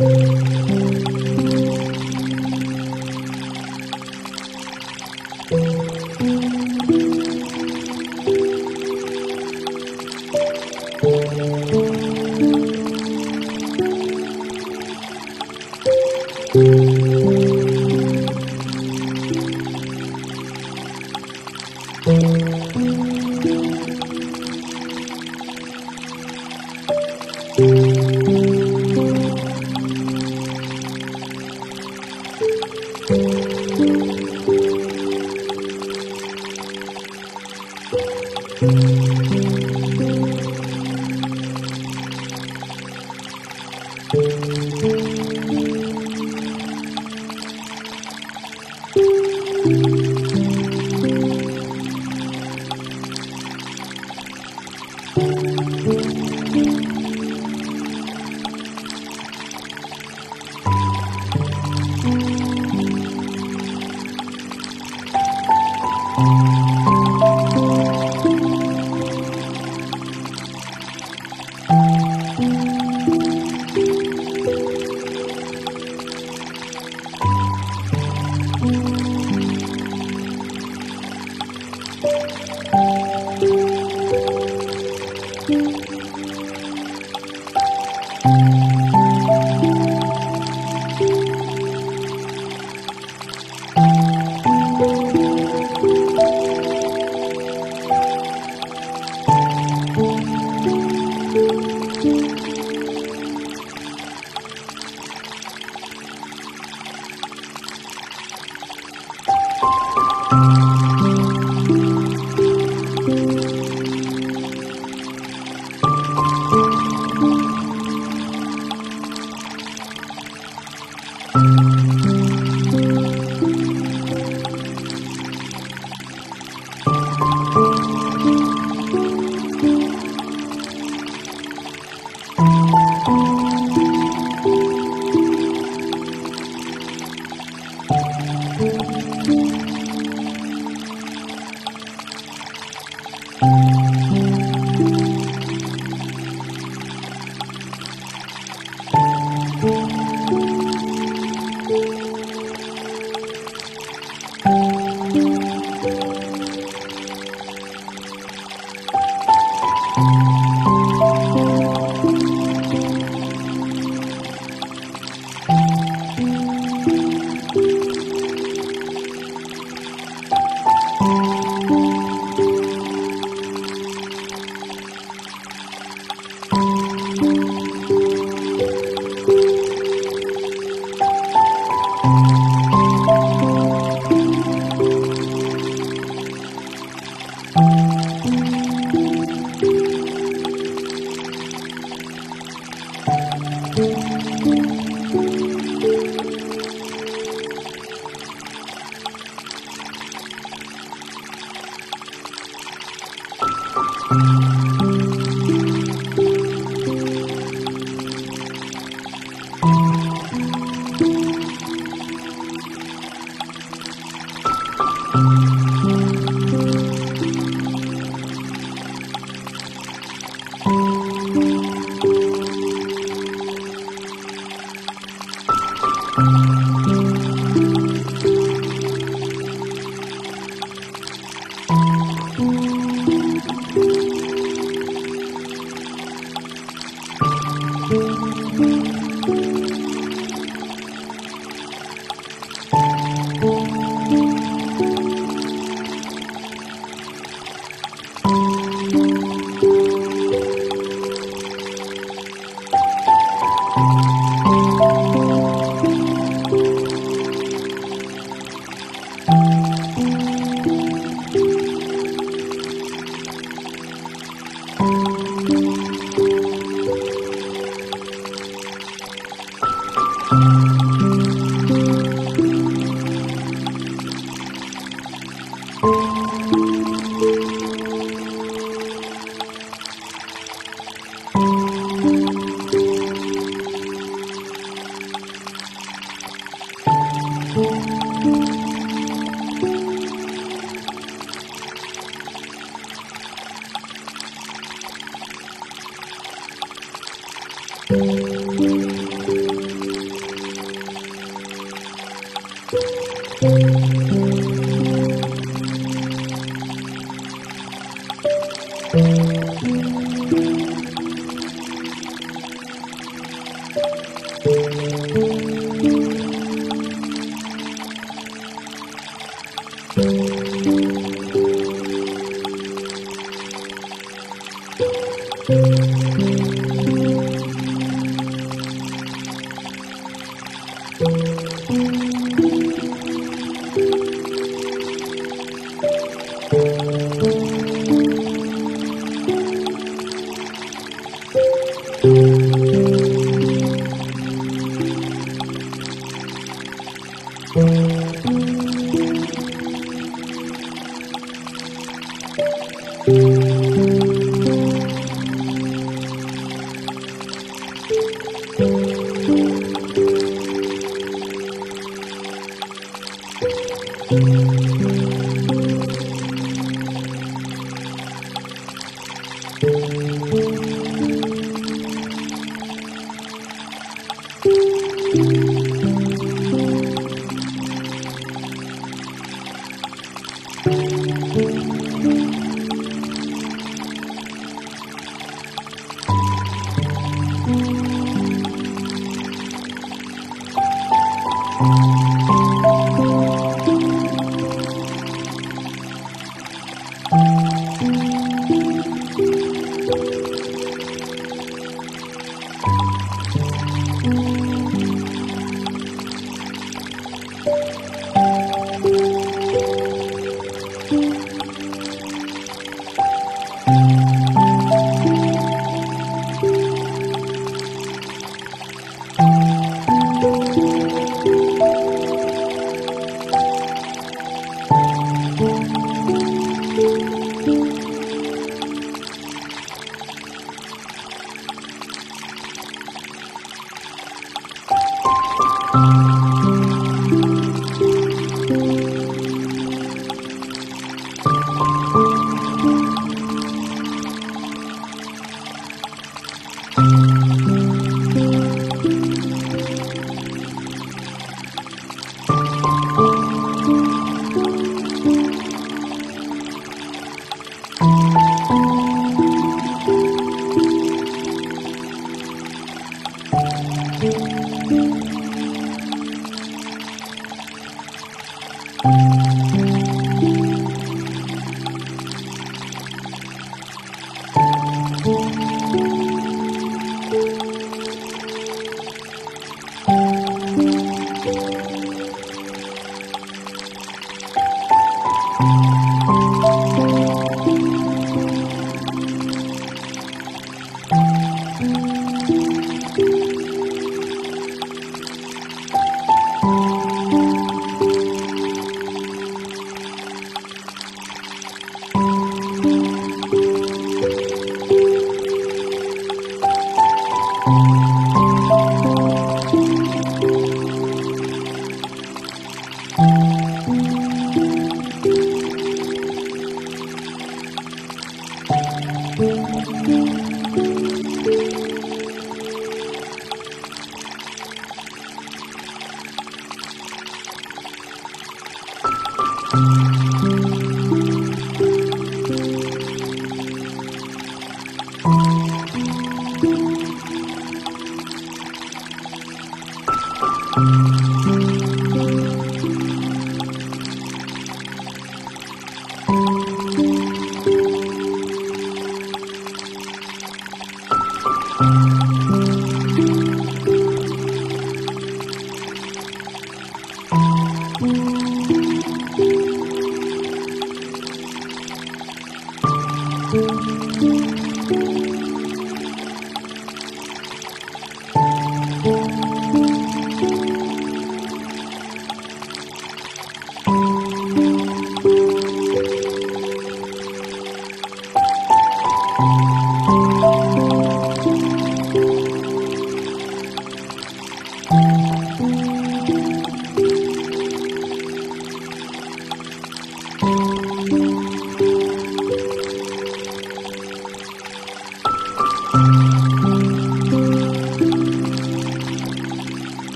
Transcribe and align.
Música 0.00 0.49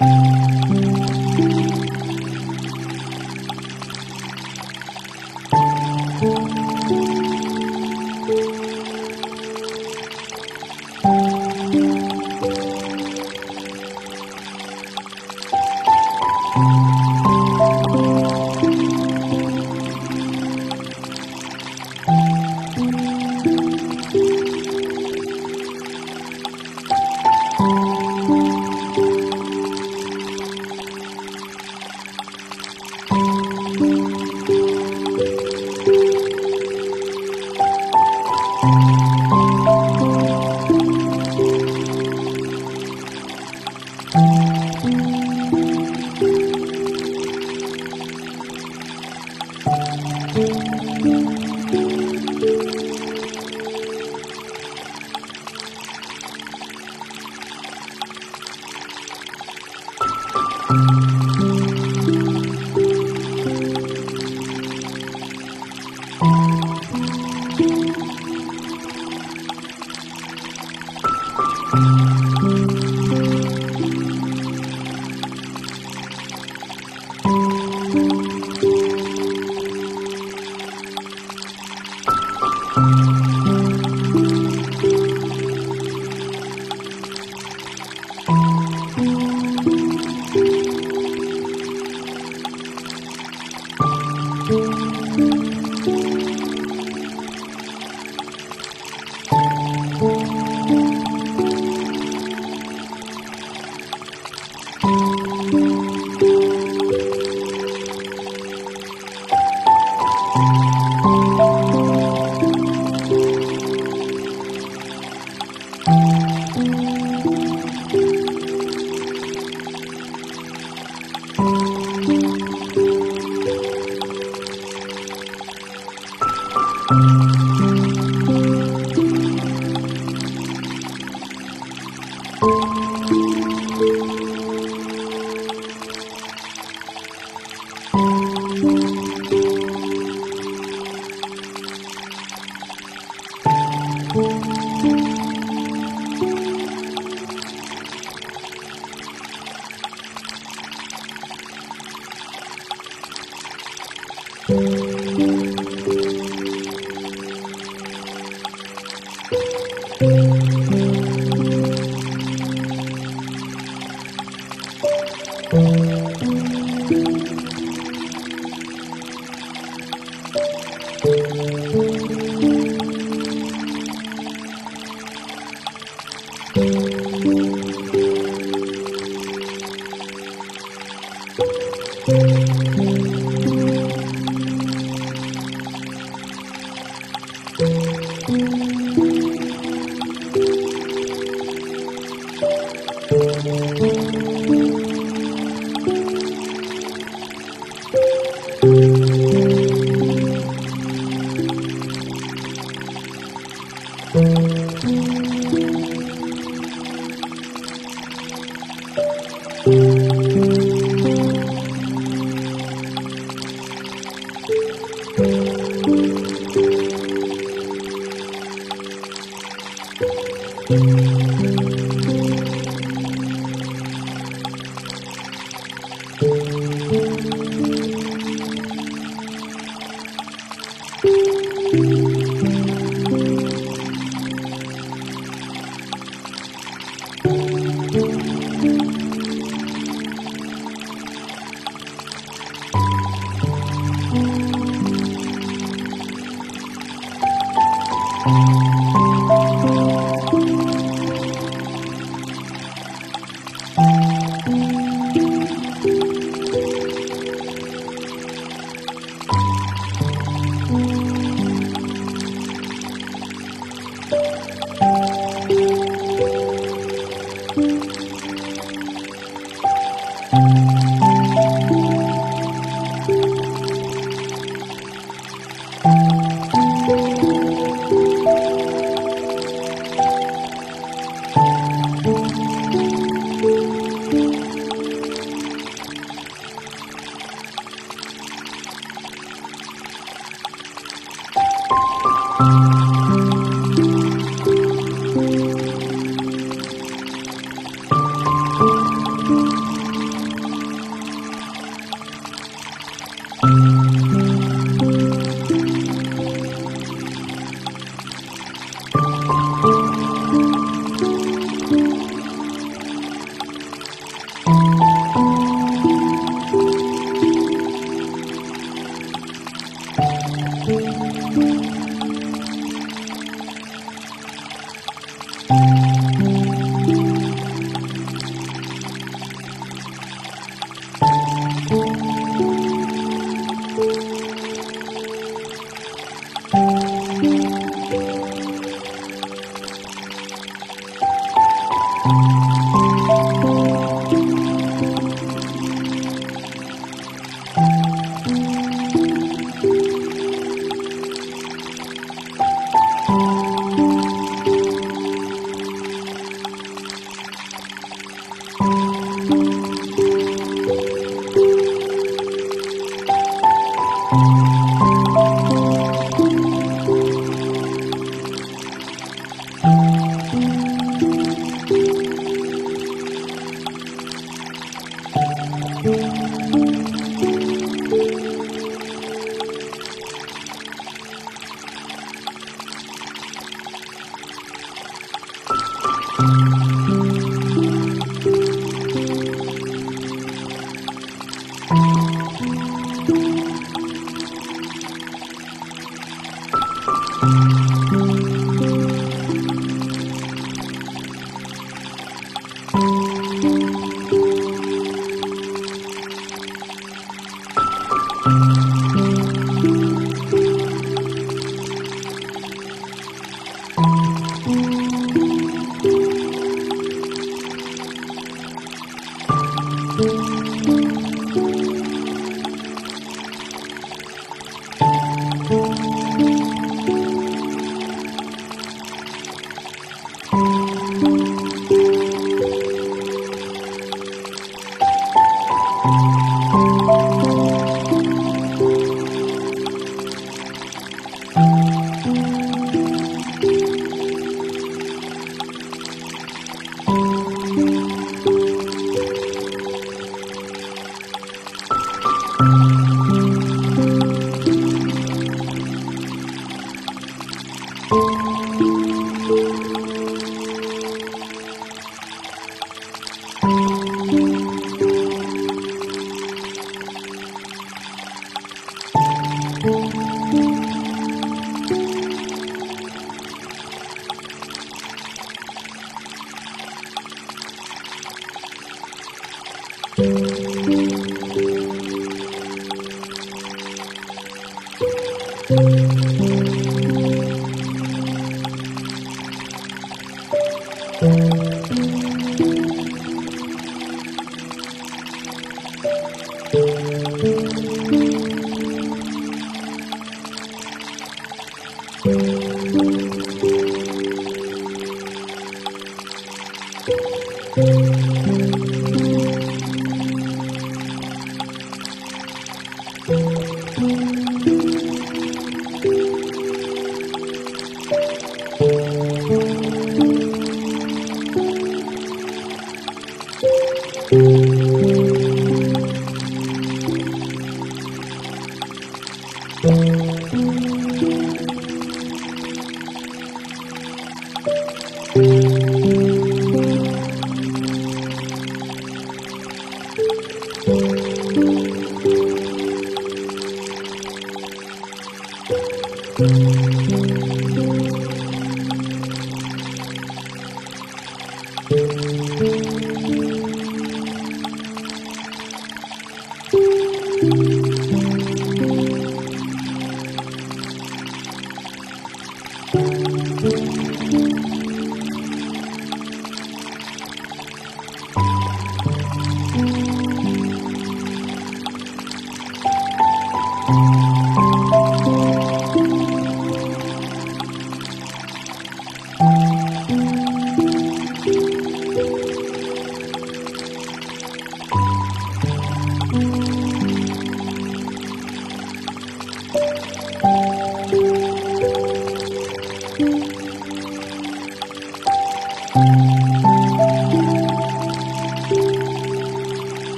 Música 0.00 0.77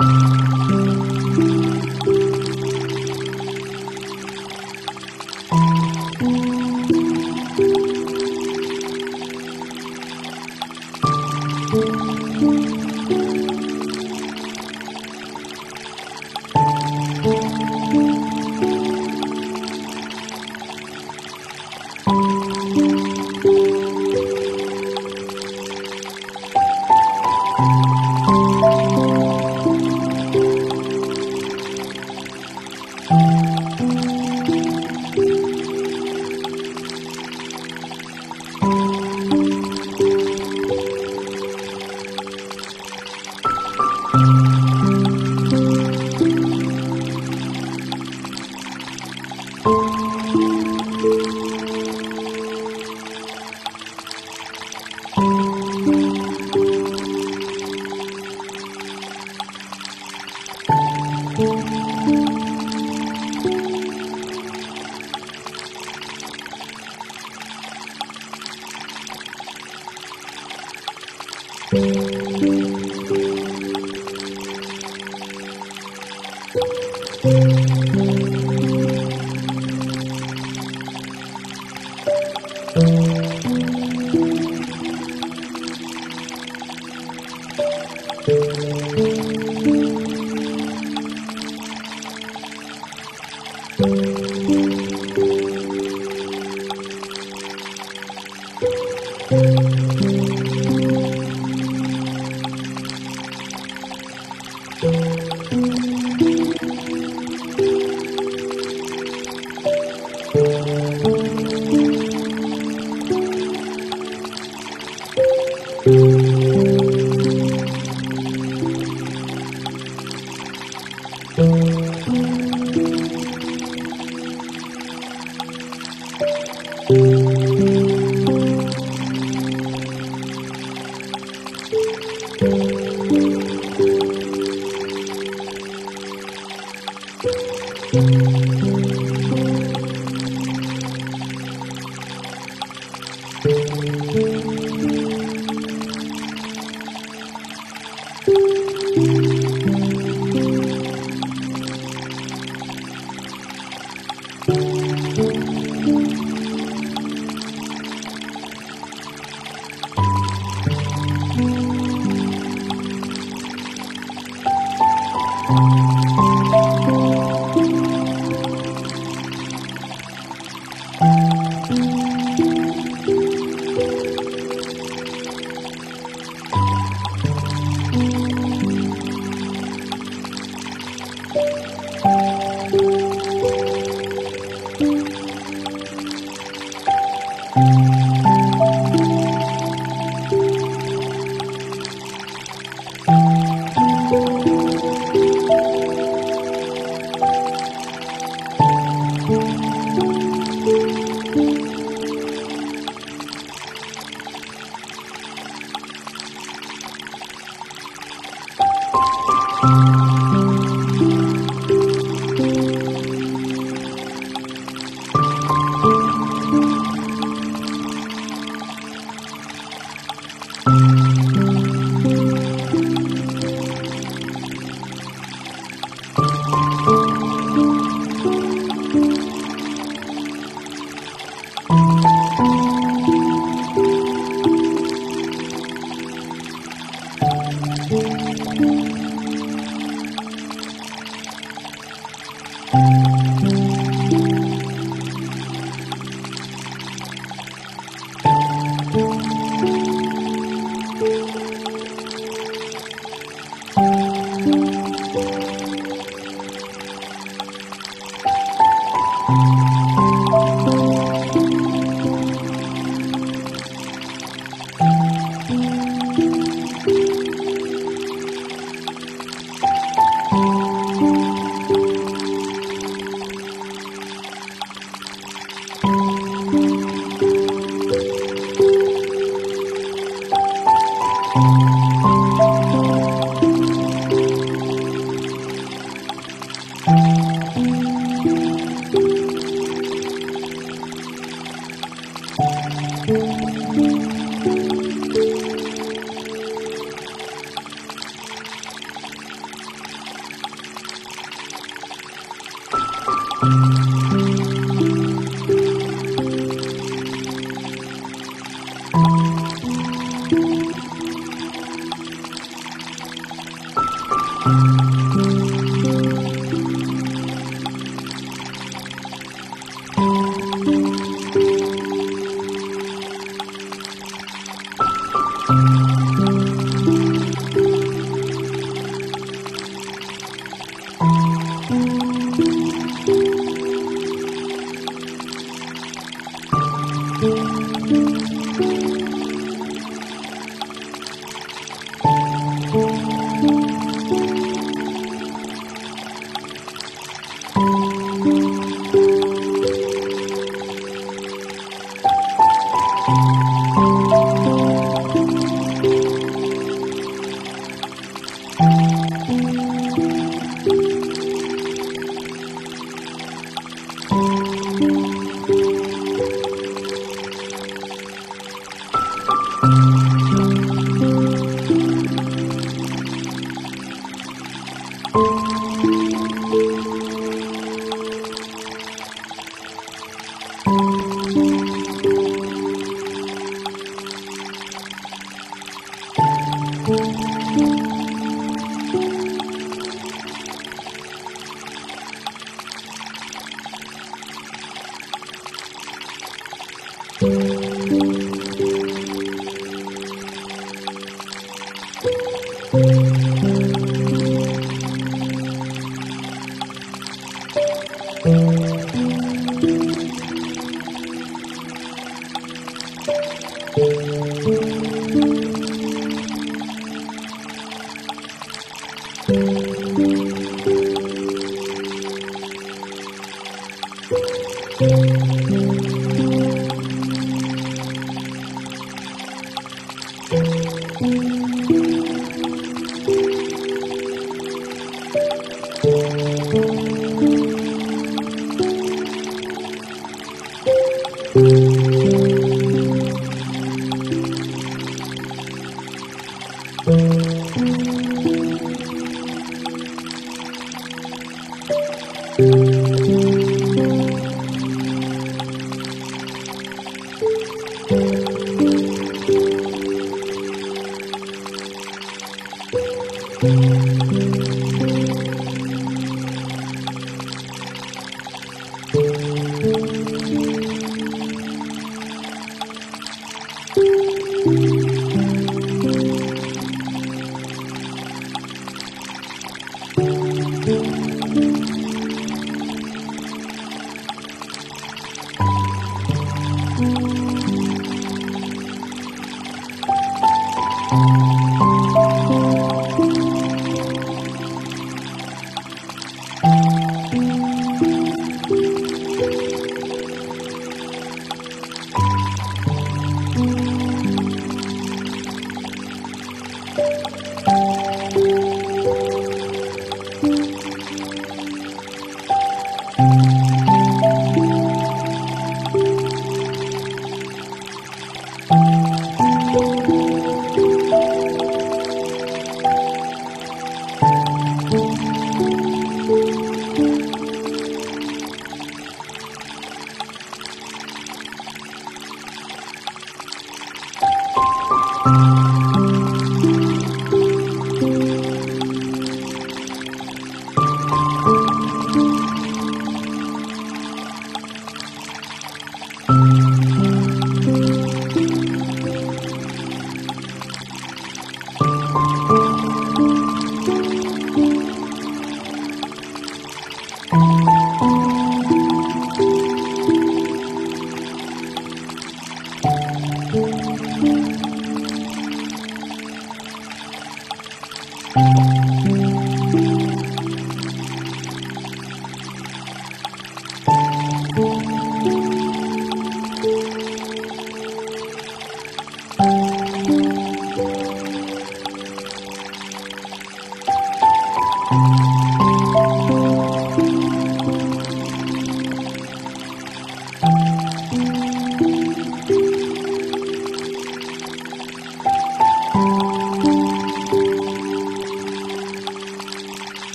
Mm-hmm. 0.00 0.27